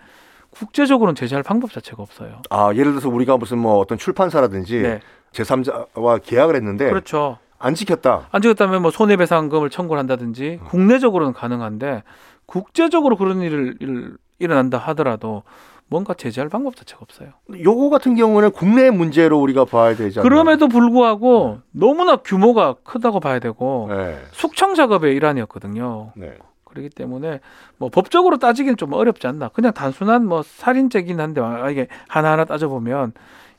국제적으로는 0.51 1.15
제재할 1.15 1.43
방법 1.43 1.71
자체가 1.71 2.01
없어요. 2.01 2.41
아 2.49 2.71
예를 2.73 2.91
들어서 2.91 3.09
우리가 3.09 3.37
무슨 3.37 3.57
뭐 3.57 3.77
어떤 3.77 3.97
출판사라든지 3.97 4.81
네, 4.81 4.99
제3자와 5.33 6.21
계약을 6.23 6.55
했는데 6.55 6.89
그렇죠. 6.89 7.37
안 7.57 7.75
지켰다. 7.75 8.27
안 8.31 8.41
지켰다면 8.41 8.81
뭐 8.81 8.91
손해배상금을 8.91 9.69
청구를 9.69 9.99
한다든지 9.99 10.59
음. 10.61 10.67
국내적으로는 10.67 11.33
가능한데 11.33 12.03
국제적으로 12.45 13.17
그런 13.17 13.41
일을, 13.41 13.77
일, 13.79 14.17
일어난다 14.39 14.77
하더라도 14.77 15.43
뭔가 15.91 16.13
제재할 16.13 16.47
방법 16.47 16.77
자체가 16.77 17.01
없어요. 17.01 17.31
요거 17.53 17.89
같은 17.89 18.15
경우는 18.15 18.51
국내 18.51 18.89
문제로 18.89 19.37
우리가 19.41 19.65
봐야 19.65 19.93
되지 19.93 20.19
않나요? 20.19 20.23
그럼에도 20.29 20.69
불구하고 20.69 21.59
너무나 21.71 22.15
규모가 22.15 22.75
크다고 22.85 23.19
봐야 23.19 23.39
되고 23.39 23.87
네. 23.89 24.17
숙청 24.31 24.73
작업의 24.73 25.13
일환이었거든요. 25.17 26.13
네. 26.15 26.37
그렇기 26.63 26.91
때문에 26.91 27.41
뭐 27.77 27.89
법적으로 27.89 28.37
따지기는 28.37 28.77
좀 28.77 28.93
어렵지 28.93 29.27
않나. 29.27 29.49
그냥 29.49 29.73
단순한 29.73 30.25
뭐 30.25 30.43
살인죄긴 30.43 31.19
한데 31.19 31.41
이게 31.69 31.87
하나하나 32.07 32.45
따져보면 32.45 33.11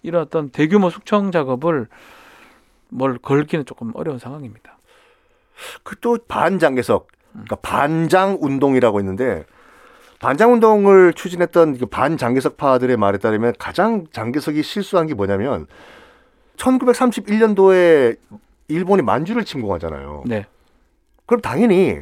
이런 0.03 0.23
어떤 0.23 0.49
대규모 0.49 0.89
숙청 0.89 1.33
작업을 1.33 1.87
뭘 2.89 3.19
걸기는 3.19 3.67
조금 3.67 3.93
어려운 3.95 4.19
상황입니다. 4.19 4.79
그 5.83 5.97
또 6.01 6.17
반장개석, 6.27 7.09
그러니까 7.33 7.57
반장 7.57 8.39
운동이라고 8.41 9.01
있는데 9.01 9.45
반장 10.23 10.53
운동을 10.53 11.13
추진했던 11.15 11.79
그 11.79 11.87
반장개석파들의 11.87 12.97
말에 12.97 13.19
따르면 13.19 13.55
가장 13.59 14.07
장개석이 14.13 14.63
실수한 14.63 15.09
게 15.09 15.15
뭐냐면 15.15 15.67
1931년도에 16.57 18.17
일본이 18.69 19.03
만주를 19.03 19.45
침공하잖아요. 19.45 20.23
네. 20.27 20.47
그럼 21.27 21.41
당연히 21.41 21.99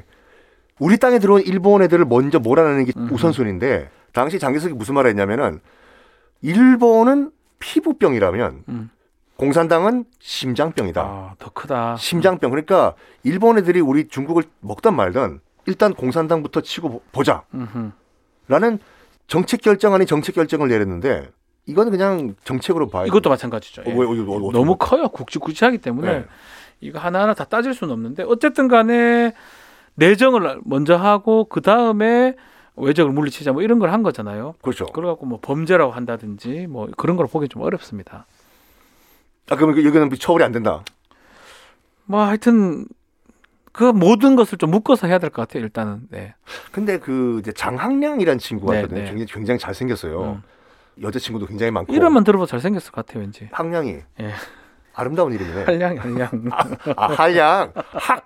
우리 0.78 0.98
땅에 0.98 1.18
들어온 1.18 1.40
일본 1.40 1.80
애들을 1.80 2.04
먼저 2.04 2.38
몰아내는 2.38 2.84
게 2.84 2.92
음흠. 2.94 3.14
우선순위인데 3.14 3.88
당시 4.12 4.38
장개석이 4.38 4.74
무슨 4.74 4.94
말을 4.94 5.08
했냐면은 5.08 5.60
일본은 6.42 7.30
피부병이라면 7.58 8.64
음. 8.68 8.90
공산당은 9.36 10.04
심장병이다. 10.18 11.00
아, 11.00 11.34
더 11.38 11.50
크다. 11.50 11.96
심장병. 11.96 12.50
그러니까 12.50 12.94
일본 13.22 13.56
애들이 13.56 13.80
우리 13.80 14.08
중국을 14.08 14.42
먹든 14.60 14.94
말든 14.94 15.40
일단 15.64 15.94
공산당부터 15.94 16.60
치고 16.60 16.90
보- 16.90 17.02
보자. 17.12 17.44
음흠. 17.54 17.92
라는 18.48 18.78
정책 19.26 19.60
결정 19.62 19.94
아닌 19.94 20.06
정책 20.06 20.34
결정을 20.34 20.68
내렸는데 20.68 21.30
이건 21.66 21.90
그냥 21.90 22.34
정책으로 22.44 22.88
봐야 22.88 23.06
이것도 23.06 23.28
마찬가지죠. 23.30 23.82
예. 23.86 23.90
어, 23.92 23.94
뭐, 23.94 24.14
이거 24.14 24.32
어떻게 24.32 24.52
너무 24.52 24.76
봐? 24.76 24.86
커요. 24.86 25.08
굵직굵직하기 25.08 25.78
때문에 25.78 26.12
네. 26.20 26.24
이거 26.80 26.98
하나하나 26.98 27.34
다 27.34 27.44
따질 27.44 27.74
수는 27.74 27.92
없는데 27.92 28.24
어쨌든 28.26 28.66
간에 28.68 29.32
내정을 29.94 30.60
먼저 30.64 30.96
하고 30.96 31.44
그 31.44 31.60
다음에 31.60 32.34
외적을 32.76 33.12
물리치자 33.12 33.52
뭐 33.52 33.62
이런 33.62 33.78
걸 33.78 33.90
한 33.92 34.02
거잖아요. 34.02 34.54
그렇죠. 34.62 34.86
그래갖고 34.86 35.26
뭐 35.26 35.38
범죄라고 35.42 35.92
한다든지 35.92 36.66
뭐 36.68 36.88
그런 36.96 37.16
걸 37.16 37.26
보기 37.26 37.48
좀 37.48 37.62
어렵습니다. 37.62 38.26
아 39.50 39.56
그러면 39.56 39.74
그- 39.76 39.84
여기는 39.84 40.10
처벌이 40.18 40.42
안 40.44 40.52
된다. 40.52 40.82
뭐 42.06 42.22
하여튼 42.22 42.86
그 43.72 43.84
모든 43.84 44.36
것을 44.36 44.58
좀 44.58 44.70
묶어서 44.70 45.06
해야 45.06 45.18
될 45.18 45.30
것 45.30 45.46
같아요. 45.46 45.62
일단은 45.62 46.00
네. 46.10 46.34
근데 46.72 46.98
그 46.98 47.38
이제 47.40 47.52
장학량이라는 47.52 48.38
친구가 48.38 48.72
네, 48.72 48.78
있거든요. 48.80 49.00
네. 49.00 49.06
굉장히, 49.06 49.26
굉장히 49.32 49.58
잘생겼어요. 49.58 50.22
음. 50.22 50.42
여자친구도 51.02 51.46
굉장히 51.46 51.70
많고. 51.70 51.94
이름만 51.94 52.24
들어도 52.24 52.46
잘생겼을 52.46 52.90
것 52.92 53.06
같아요. 53.06 53.22
왠지 53.22 53.48
학량이. 53.52 53.98
예. 54.20 54.30
아름다운 54.92 55.32
이름이네. 55.32 55.64
한량 55.64 55.96
한량 55.98 56.28
아, 56.96 57.06
한량, 57.06 57.72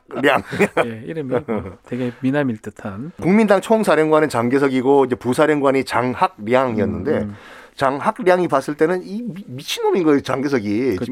학량. 0.08 0.42
예, 0.86 1.02
이름이 1.06 1.28
뭐 1.46 1.76
되게 1.84 2.10
미남일 2.20 2.56
듯한 2.58 3.12
국민당 3.20 3.60
총사령관은 3.60 4.28
장개석이고 4.30 5.04
이제 5.04 5.14
부사령관이 5.14 5.84
장학량이었는데 5.84 7.10
음, 7.18 7.36
장학량이 7.76 8.48
봤을 8.48 8.76
때는 8.76 9.02
이 9.04 9.22
미- 9.22 9.44
미친놈인 9.46 10.02
거예요. 10.04 10.20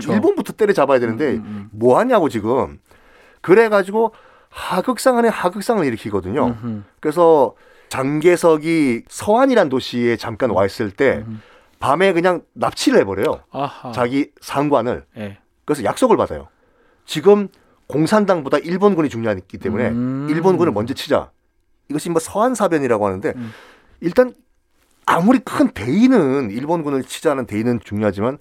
지금 0.00 0.14
일본부터 0.14 0.54
때려 0.54 0.72
잡아야 0.72 0.98
되는데 0.98 1.32
음, 1.34 1.42
음, 1.44 1.68
뭐 1.70 1.98
하냐고 1.98 2.28
지금. 2.30 2.78
그래가지고 3.42 4.12
하극상 4.48 5.18
안에 5.18 5.28
하극상을 5.28 5.84
일으키거든요. 5.84 6.46
음, 6.46 6.58
음, 6.64 6.84
그래서 7.00 7.54
장개석이 7.88 9.02
서안이란 9.08 9.68
도시에 9.68 10.16
잠깐 10.16 10.50
와 10.50 10.64
있을 10.64 10.90
때 10.90 11.24
음. 11.26 11.42
밤에 11.78 12.12
그냥 12.12 12.42
납치를 12.54 13.00
해버려요. 13.00 13.42
아하 13.50 13.92
자기 13.92 14.30
상관을. 14.40 15.04
예. 15.18 15.38
그래서 15.64 15.84
약속을 15.84 16.16
받아요. 16.16 16.48
지금 17.04 17.48
공산당보다 17.88 18.58
일본군이 18.58 19.08
중요하기 19.08 19.58
때문에 19.58 19.88
음. 19.90 20.26
일본군을 20.30 20.72
먼저 20.72 20.94
치자. 20.94 21.30
이것이 21.88 22.08
뭐 22.08 22.20
서한사변이라고 22.20 23.06
하는데 23.06 23.32
음. 23.36 23.52
일단 24.00 24.32
아무리 25.04 25.40
큰 25.40 25.68
대의는 25.68 26.50
일본군을 26.50 27.04
치자는 27.04 27.46
대의는 27.46 27.80
중요하지만 27.84 28.38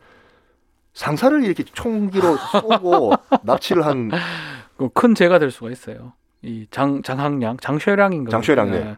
상사를 0.93 1.43
이렇게 1.43 1.63
총기로 1.63 2.37
쏘고 2.37 3.13
납치를 3.43 3.85
한그 3.85 4.15
큰 4.89 5.15
죄가 5.15 5.39
될 5.39 5.51
수가 5.51 5.69
있어요. 5.71 6.13
이 6.43 6.65
장 6.71 7.03
장학량, 7.03 7.57
장쉐량인가? 7.57 8.31
장쉐량, 8.31 8.71
네. 8.71 8.77
예. 8.77 8.97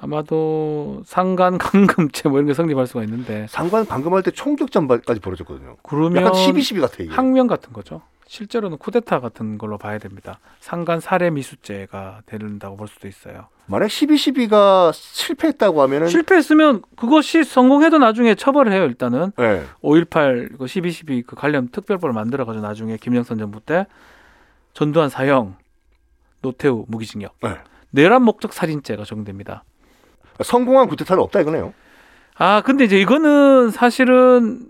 아마도 0.00 1.02
상간 1.06 1.56
강금죄 1.58 2.28
뭐 2.28 2.38
이런 2.38 2.46
게 2.46 2.54
성립할 2.54 2.86
수가 2.86 3.02
있는데 3.04 3.46
상관 3.48 3.86
방금할 3.86 4.22
때 4.22 4.30
총격전까지 4.30 5.20
벌어졌거든요. 5.20 5.76
그러면 5.82 6.22
약간 6.22 6.32
12-12 6.34 6.80
같아 6.80 6.96
이게. 7.00 7.12
항명 7.14 7.46
같은 7.46 7.72
거죠. 7.72 8.02
실제로는 8.28 8.78
쿠데타 8.78 9.20
같은 9.20 9.56
걸로 9.56 9.78
봐야 9.78 9.98
됩니다. 9.98 10.40
상간 10.58 10.98
살해 11.00 11.30
미수죄가 11.30 12.22
된다고 12.26 12.76
볼 12.76 12.88
수도 12.88 13.06
있어요. 13.06 13.46
만약 13.66 13.86
12-12가 13.86 14.92
실패했다고 14.92 15.80
하면은 15.82 16.08
실패했으면 16.08 16.82
그것이 16.96 17.44
성공해도 17.44 17.98
나중에 17.98 18.34
처벌을 18.34 18.72
해요. 18.72 18.84
일단은 18.84 19.30
네. 19.38 19.62
5.18 19.82 20.58
그 20.58 20.64
12.12 20.64 21.24
그 21.26 21.36
관련 21.36 21.68
특별법을 21.68 22.12
만들어 22.12 22.44
가지고 22.44 22.66
나중에 22.66 22.96
김영선 22.96 23.38
정부 23.38 23.60
때 23.60 23.86
전두환 24.76 25.08
사형, 25.08 25.56
노태우 26.42 26.84
무기징역, 26.88 27.34
네. 27.42 27.56
내란 27.92 28.22
목적 28.22 28.52
살인죄가 28.52 29.04
적용됩니다. 29.04 29.64
성공한 30.44 30.86
구태타는 30.86 31.22
없다 31.22 31.40
이거네요. 31.40 31.72
아 32.34 32.60
근데 32.60 32.84
이제 32.84 33.00
이거는 33.00 33.70
사실은 33.70 34.66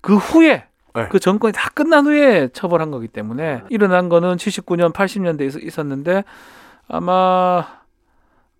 그 0.00 0.16
후에 0.16 0.64
네. 0.92 1.06
그 1.08 1.20
정권이 1.20 1.52
다 1.52 1.70
끝난 1.72 2.06
후에 2.06 2.48
처벌한 2.48 2.90
거기 2.90 3.06
때문에 3.06 3.62
일어난 3.68 4.08
거는 4.08 4.34
79년, 4.34 4.92
80년대에 4.92 5.64
있었는데 5.64 6.24
아마 6.88 7.64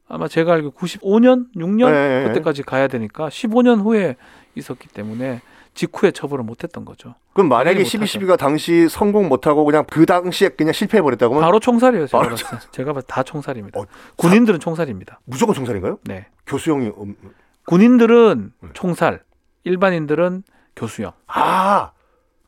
아마 0.07 0.29
제가 0.29 0.53
알기로 0.53 0.71
95년, 0.71 1.53
6년 1.57 1.91
네. 1.91 2.25
그때까지 2.29 2.63
가야 2.63 2.87
되니까 2.87 3.29
15년 3.29 3.83
후에 3.83 4.15
있었기 4.55 4.87
때문에 4.87 5.41
직후에 5.79 6.11
처벌을 6.11 6.43
못했던 6.43 6.85
거죠. 6.85 7.15
그럼 7.35 7.49
만약에 7.49 7.79
못하죠. 7.79 7.99
12-12가 7.99 8.37
당시 8.37 8.89
성공 8.89 9.29
못하고 9.29 9.65
그냥 9.65 9.85
그 9.89 10.07
당시에 10.07 10.49
그냥 10.49 10.73
실패해버렸다고 10.73 11.39
바로 11.39 11.61
총살이에요. 11.61 12.09
제가 12.09 12.19
바로 12.25 12.31
봤을 12.35 12.59
때. 12.59 12.67
제가 12.73 12.93
봤을 12.93 13.07
때 13.07 13.13
다 13.15 13.23
총살입니다. 13.23 13.79
어, 13.81 13.85
군인들은 14.17 14.59
총살입니다. 14.59 15.21
무조건 15.25 15.55
총살인가요? 15.55 15.99
네. 16.05 16.27
교수형이 16.47 16.89
음, 16.99 17.15
군인들은 17.67 18.53
네. 18.61 18.69
총살, 18.75 19.23
일반인들은 19.63 20.43
교수형. 20.75 21.13
아 21.29 21.93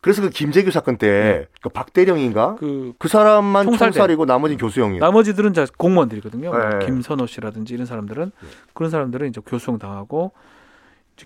그래서 0.00 0.22
그 0.22 0.30
김재규 0.30 0.70
사건 0.72 0.96
때 0.98 1.46
그 1.62 1.68
박대령인가 1.68 2.56
그, 2.56 2.94
그 2.98 3.06
사람만 3.06 3.66
총살대. 3.66 3.92
총살이고 3.92 4.26
나머지 4.26 4.56
교수형이에요. 4.56 4.98
나머지들은 5.00 5.52
자 5.54 5.66
공무원들이거든요. 5.78 6.50
뭐 6.50 6.58
네. 6.58 6.84
김선호 6.86 7.26
씨라든지 7.26 7.74
이런 7.74 7.86
사람들은 7.86 8.32
네. 8.40 8.48
그런 8.74 8.90
사람들은 8.90 9.28
이제 9.28 9.40
교수형 9.46 9.78
당하고 9.78 10.32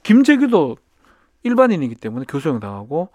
김재규도 0.02 0.76
일반인이기 1.44 1.94
때문에 1.94 2.24
교수형 2.28 2.58
당하고 2.58 3.10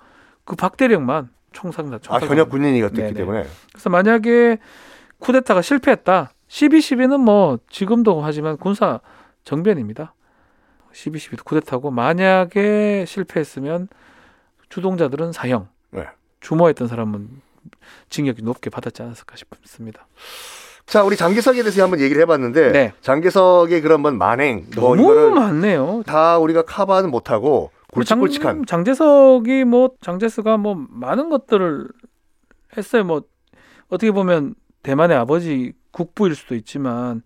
그 0.45 0.55
박대령만 0.55 1.29
총상 1.51 1.89
다 1.89 1.99
아. 2.07 2.19
현역 2.19 2.49
군인이었기 2.49 2.95
네네. 2.95 3.13
때문에 3.13 3.45
그래서 3.73 3.89
만약에 3.89 4.59
쿠데타가 5.19 5.61
실패했다. 5.61 6.31
12.12는 6.47 7.17
뭐 7.17 7.59
지금도 7.69 8.21
하지만 8.21 8.57
군사 8.57 9.01
정변입니다. 9.43 10.13
12.12도 10.93 11.43
쿠데타고 11.43 11.91
만약에 11.91 13.05
실패했으면 13.05 13.89
주동자들은 14.69 15.31
사형, 15.31 15.67
네. 15.91 16.07
주모했던 16.39 16.87
사람은 16.87 17.29
징역이 18.09 18.43
높게 18.43 18.69
받았지 18.69 19.01
않았을까 19.01 19.35
싶습니다. 19.35 20.07
자, 20.85 21.03
우리 21.03 21.15
장기석에 21.15 21.61
대해서 21.61 21.83
한번 21.83 21.99
얘기를 21.99 22.21
해봤는데 22.23 22.71
네. 22.71 22.93
장기석의 23.01 23.81
그런 23.81 24.01
뭐 24.01 24.09
만행, 24.11 24.65
뭐 24.75 24.95
너무 24.95 25.29
많네요. 25.31 26.03
다 26.05 26.39
우리가 26.39 26.63
커버는 26.63 27.11
못하고 27.11 27.71
굵직굵직한. 27.91 28.55
장, 28.57 28.65
장재석이 28.65 29.63
뭐 29.65 29.91
장재수가 30.01 30.57
뭐 30.57 30.75
많은 30.89 31.29
것들을 31.29 31.87
했어요. 32.77 33.03
뭐 33.03 33.23
어떻게 33.89 34.11
보면 34.11 34.55
대만의 34.83 35.17
아버지 35.17 35.73
국부일 35.91 36.35
수도 36.35 36.55
있지만 36.55 37.23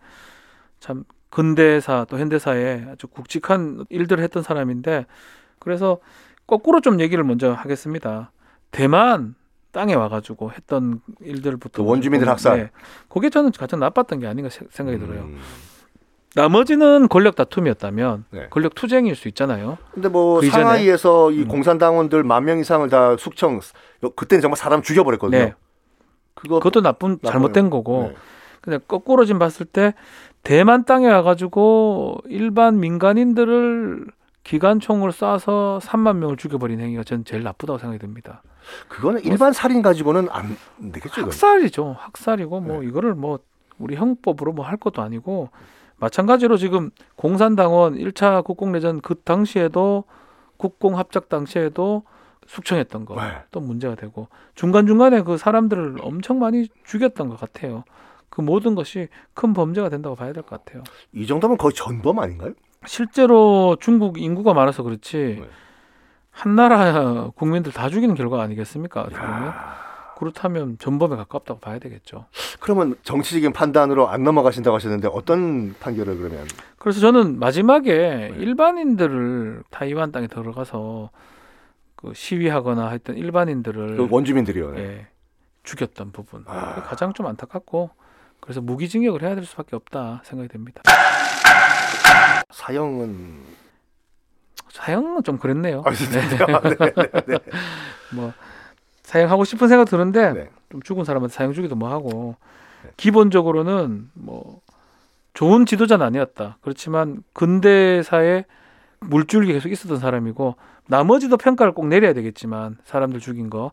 참 0.79 1.03
근대사 1.29 2.05
또 2.09 2.17
현대사에 2.19 2.85
아주 2.91 3.07
굵직한 3.07 3.85
일들을 3.89 4.23
했던 4.23 4.43
사람인데 4.43 5.05
그래서 5.59 5.99
거꾸로 6.47 6.79
좀 6.81 6.99
얘기를 6.99 7.23
먼저 7.23 7.51
하겠습니다. 7.53 8.31
대만 8.71 9.35
땅에 9.71 9.95
와가지고 9.95 10.51
했던 10.51 11.01
일들부터 11.21 11.83
그 11.83 11.89
원주민들 11.89 12.25
좀, 12.25 12.31
학살. 12.31 12.69
그게 13.09 13.29
저는 13.29 13.51
가장 13.51 13.79
나빴던 13.79 14.19
게 14.19 14.27
아닌가 14.27 14.49
세- 14.49 14.65
생각이 14.69 14.99
들어요. 14.99 15.27
음. 16.35 16.41
나머지는 16.41 17.07
권력 17.09 17.35
다툼이었다면 17.35 18.25
네. 18.31 18.47
권력 18.49 18.75
투쟁일 18.75 19.15
수 19.15 19.27
있잖아요. 19.27 19.77
근데 19.93 20.09
뭐 20.09 20.39
그? 20.41 20.49
상하이에서 20.49 21.31
이 21.31 21.43
음. 21.43 21.47
공산당원들 21.47 22.23
만 22.23 22.43
명 22.43 22.59
이상을 22.59 22.87
다 22.89 23.15
숙청 23.17 23.59
그때는 24.15 24.41
정말 24.41 24.57
사람 24.57 24.81
죽여버렸거든요. 24.81 25.37
네. 25.43 25.53
그거 26.33 26.55
그것도 26.59 26.81
나쁜 26.81 27.11
나빠요. 27.21 27.31
잘못된 27.31 27.69
거고 27.69 28.09
네. 28.09 28.15
근데 28.61 28.79
거꾸로 28.87 29.25
좀 29.25 29.39
봤을 29.39 29.65
때 29.65 29.93
대만 30.43 30.83
땅에 30.85 31.07
와가지고 31.07 32.17
일반 32.25 32.79
민간인들을 32.79 34.07
기관총을 34.43 35.11
쏴서 35.11 35.79
3만 35.79 36.17
명을 36.17 36.35
죽여버린 36.35 36.81
행위가 36.81 37.03
전 37.03 37.23
제일 37.23 37.43
나쁘다고 37.43 37.79
생각이 37.79 37.99
듭니다. 37.99 38.41
그거는 38.89 39.21
일반 39.23 39.53
살인 39.53 39.81
가지고는 39.81 40.27
안 40.31 40.57
되겠죠. 40.91 41.21
학살이죠. 41.21 41.95
학살이고 41.97 42.59
뭐 42.59 42.81
네. 42.81 42.87
이거를 42.87 43.13
뭐 43.13 43.39
우리 43.77 43.95
형법으로 43.95 44.51
뭐 44.53 44.65
할 44.65 44.75
것도 44.77 45.01
아니고 45.01 45.49
마찬가지로 46.07 46.57
지금 46.57 46.89
공산당원 47.15 47.95
1차 47.95 48.43
국공내전 48.43 48.99
그 48.99 49.15
당시에도 49.15 50.03
국공 50.57 50.97
합작 50.97 51.29
당시에도 51.29 52.03
숙청했던 52.45 53.05
거 53.05 53.15
네. 53.15 53.37
또 53.51 53.61
문제가 53.61 53.95
되고 53.95 54.27
중간 54.53 54.85
중간에 54.85 55.21
그 55.21 55.37
사람들을 55.37 55.95
엄청 56.01 56.39
많이 56.39 56.67
죽였던 56.83 57.29
것 57.29 57.39
같아요. 57.39 57.85
그 58.29 58.41
모든 58.41 58.75
것이 58.75 59.07
큰 59.33 59.53
범죄가 59.53 59.87
된다고 59.87 60.15
봐야 60.15 60.33
될 60.33 60.43
것 60.43 60.63
같아요. 60.65 60.83
이 61.13 61.25
정도면 61.25 61.57
거의 61.57 61.73
전범 61.73 62.19
아닌가요? 62.19 62.51
실제로 62.85 63.77
중국 63.79 64.19
인구가 64.19 64.53
많아서 64.53 64.83
그렇지 64.83 65.37
네. 65.39 65.47
한 66.31 66.55
나라 66.55 67.29
국민들 67.35 67.71
다 67.71 67.87
죽이는 67.89 68.13
결과 68.15 68.41
아니겠습니까? 68.41 69.07
야, 69.13 69.75
그렇다면 70.23 70.77
전범에 70.79 71.17
가깝다고 71.17 71.59
봐야 71.59 71.79
되겠죠. 71.79 72.25
그러면 72.61 72.95
정치적인 73.03 73.51
판단으로 73.51 74.07
안 74.07 74.23
넘어가신다고 74.23 74.75
하셨는데 74.75 75.09
어떤 75.11 75.75
판결을 75.79 76.17
그러면? 76.17 76.47
그래서 76.77 77.01
저는 77.01 77.39
마지막에 77.39 77.93
네. 77.93 78.33
일반인들을 78.37 79.63
타이완 79.69 80.13
땅에 80.13 80.27
들어가서 80.27 81.09
그 81.97 82.13
시위하거나 82.15 82.89
했던 82.89 83.17
일반인들을 83.17 83.97
그 83.97 84.07
원주민들이요. 84.09 84.71
네. 84.71 84.81
예, 84.81 85.07
죽였던 85.63 86.13
부분 86.13 86.45
아. 86.47 86.83
가장 86.83 87.13
좀 87.13 87.25
안타깝고 87.25 87.89
그래서 88.39 88.61
무기징역을 88.61 89.23
해야 89.23 89.35
될 89.35 89.45
수밖에 89.45 89.75
없다 89.75 90.21
생각이 90.23 90.47
됩니다. 90.47 90.81
사형은 92.49 93.41
사형은 94.71 95.23
좀 95.23 95.37
그랬네요. 95.37 95.83
아, 95.85 95.91
진짜. 95.91 96.21
네, 96.21 96.37
네, 96.37 97.21
네. 97.27 97.37
뭐 98.15 98.33
사형하고 99.13 99.45
싶은 99.45 99.67
생각 99.67 99.85
드는데 99.85 100.33
네. 100.33 100.49
좀 100.71 100.81
죽은 100.81 101.03
사람한테 101.03 101.33
사형 101.33 101.53
주기도 101.53 101.75
뭐 101.75 101.91
하고 101.91 102.35
네. 102.83 102.89
기본적으로는 102.97 104.09
뭐 104.13 104.61
좋은 105.35 105.67
지도자는 105.67 106.03
아니었다. 106.03 106.57
그렇지만 106.61 107.23
근대사에 107.33 108.45
물줄기 109.01 109.53
계속 109.53 109.69
있었던 109.69 109.99
사람이고 109.99 110.55
나머지도 110.87 111.37
평가를 111.37 111.73
꼭 111.73 111.87
내려야 111.87 112.13
되겠지만 112.13 112.77
사람들 112.85 113.19
죽인 113.19 113.51
거 113.51 113.71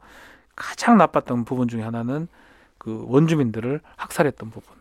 가장 0.56 0.98
나빴던 0.98 1.46
부분 1.46 1.68
중에 1.68 1.82
하나는 1.82 2.28
그 2.76 3.04
원주민들을 3.08 3.80
학살했던 3.96 4.50
부분. 4.50 4.74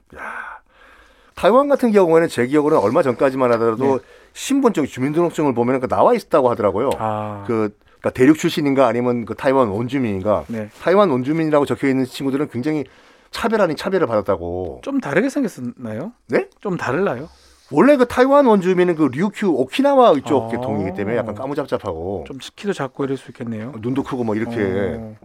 타이완 1.36 1.70
같은 1.70 1.92
경우에는 1.92 2.28
제 2.28 2.46
기억으로는 2.48 2.84
얼마 2.84 3.02
전까지만 3.02 3.54
하더라도 3.54 4.00
네. 4.00 4.04
신분증, 4.34 4.86
주민등록증을 4.88 5.54
보면 5.54 5.80
그 5.80 5.88
나와 5.88 6.14
있다고 6.14 6.50
하더라고요. 6.50 6.90
아, 6.98 7.46
그 7.48 7.74
그러니까 8.00 8.12
대륙 8.18 8.38
출신인가 8.38 8.88
아니면 8.88 9.26
그 9.26 9.36
타이완 9.36 9.70
원주민인가. 9.70 10.46
네. 10.48 10.70
타이완 10.82 11.10
원주민이라고 11.10 11.66
적혀 11.66 11.88
있는 11.88 12.06
친구들은 12.06 12.50
굉장히 12.50 12.86
차별 13.32 13.62
아닌 13.62 13.76
차별을 13.76 14.08
받았다고. 14.08 14.82
좀 14.84 15.00
다르게 15.00 15.30
생겼나요? 15.30 16.14
네? 16.28 16.48
좀 16.62 16.78
다를나요? 16.78 17.30
원래 17.72 17.98
그 17.98 18.08
타이완 18.08 18.48
원주민은 18.48 18.96
그 18.96 19.10
류큐 19.14 19.48
오키나와 19.48 20.14
이쪽 20.14 20.46
아. 20.46 20.50
계통이기 20.50 20.96
때문에 20.96 21.18
약간 21.18 21.36
까무잡잡하고 21.36 22.24
좀 22.28 22.40
키도 22.56 22.74
작고 22.74 23.04
이럴 23.04 23.18
수 23.18 23.30
있겠네요. 23.30 23.74
눈도 23.80 24.02
크고 24.04 24.24
뭐 24.24 24.34
이렇게 24.36 24.96
어, 24.98 25.16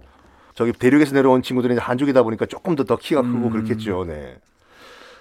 저기 0.55 0.73
대륙에서 0.73 1.15
내려온 1.15 1.43
친구들은 1.43 1.77
이제 1.77 1.83
한족이다 1.83 2.23
보니까 2.23 2.45
조금 2.47 2.77
더 2.77 2.85
더 2.85 2.97
키가 2.97 3.23
크고 3.23 3.47
음. 3.47 3.51
그렇겠죠. 3.51 4.05
네. 4.07 4.37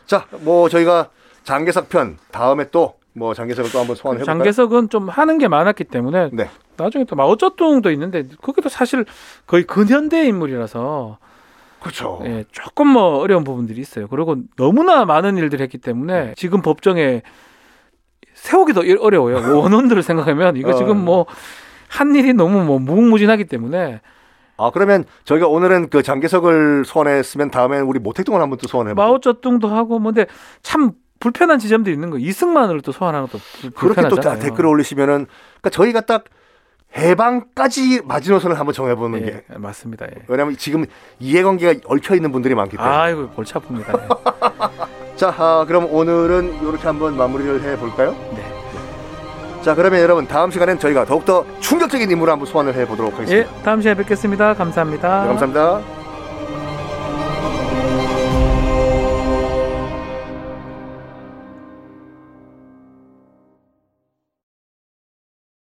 자, 0.06 0.26
뭐 0.42 0.68
저희가 0.68 1.12
장개석 1.46 1.88
편 1.88 2.18
다음에 2.32 2.70
또 2.72 2.96
뭐 3.14 3.34
장개석을 3.34 3.72
또 3.72 3.80
한번 3.80 3.96
소환해 3.96 4.20
볼까요? 4.20 4.38
장개석은 4.38 4.90
좀 4.90 5.10
하는 5.10 5.38
게 5.38 5.48
많았기 5.48 5.84
때문에 5.86 6.30
네. 6.34 6.50
나중에 6.78 7.06
또 7.06 7.16
마오쩌둥도 7.16 7.92
있는데 7.92 8.24
그게도 8.42 8.70
사실 8.70 9.06
거의 9.46 9.64
근현대 9.64 10.26
인물이라서 10.26 11.18
그렇죠. 11.80 12.22
예, 12.26 12.46
조금 12.52 12.88
뭐 12.88 13.18
어려운 13.20 13.44
부분들이 13.44 13.82
있어요. 13.82 14.08
그리고 14.08 14.38
너무나 14.58 15.06
많은 15.06 15.38
일들을 15.38 15.62
했기 15.64 15.78
때문에 15.78 16.26
네. 16.28 16.34
지금 16.38 16.62
법정에 16.62 17.22
세우기도 18.34 18.84
일- 18.84 18.98
어려워요. 19.00 19.36
원원들을 19.60 20.02
생각하면 20.04 20.58
이거 20.58 20.72
어. 20.72 20.74
지금 20.74 21.04
뭐 21.04 21.26
한 21.90 22.16
일이 22.16 22.34
너무 22.34 22.64
뭐 22.64 22.80
무궁무진하기 22.80 23.46
때문에 23.46 24.02
아 24.58 24.72
그러면 24.74 25.04
저희가 25.26 25.48
오늘은 25.48 25.90
그 25.90 26.02
장개석을 26.02 26.86
소환했으면 26.86 27.52
다음에는 27.52 27.86
우리 27.86 28.00
모택동을 28.00 28.42
한번 28.42 28.58
또 28.60 28.68
소환해? 28.68 28.96
마오쩌둥도 28.96 29.68
하고 29.68 30.00
뭔데 30.00 30.26
참 30.64 30.94
불편한 31.24 31.58
지점도 31.58 31.90
있는 31.90 32.10
거. 32.10 32.18
이승만을 32.18 32.82
또 32.82 32.92
소환하는 32.92 33.28
것도 33.28 33.42
불- 33.62 33.72
그렇게 33.72 34.02
또 34.02 34.10
불편하잖아요. 34.10 34.42
댓글을 34.42 34.70
올리시면은 34.70 35.26
그러니까 35.62 35.70
저희가 35.72 36.02
딱 36.02 36.26
해방까지 36.98 38.02
마지노선을 38.04 38.60
한번 38.60 38.74
정해보는 38.74 39.26
게 39.26 39.44
예, 39.52 39.58
맞습니다. 39.58 40.06
예. 40.08 40.22
왜냐하면 40.28 40.58
지금 40.58 40.86
이해관계가 41.20 41.80
얽혀 41.86 42.16
있는 42.16 42.32
분들이 42.34 42.54
많기 42.56 42.76
때문에. 42.76 42.94
아이고 42.94 43.30
골치 43.30 43.54
아픕니다. 43.54 44.00
예. 44.02 45.16
자, 45.16 45.34
아, 45.38 45.64
그럼 45.66 45.88
오늘은 45.90 46.62
이렇게 46.62 46.84
한번 46.84 47.16
마무리를 47.16 47.64
해 47.64 47.78
볼까요? 47.78 48.12
네. 48.36 49.62
자, 49.64 49.74
그러면 49.76 50.02
여러분 50.02 50.28
다음 50.28 50.52
시간엔 50.52 50.78
저희가 50.78 51.06
더욱더 51.06 51.46
충격적인 51.62 52.12
인물을 52.12 52.32
한번 52.32 52.46
소환을 52.46 52.76
해 52.76 52.86
보도록 52.86 53.14
하겠습니다. 53.14 53.50
예, 53.50 53.64
다음 53.64 53.80
시간에 53.82 53.96
뵙겠습니다. 53.98 54.54
감사합니다. 54.56 55.22
네, 55.22 55.28
감사합니다. 55.30 56.03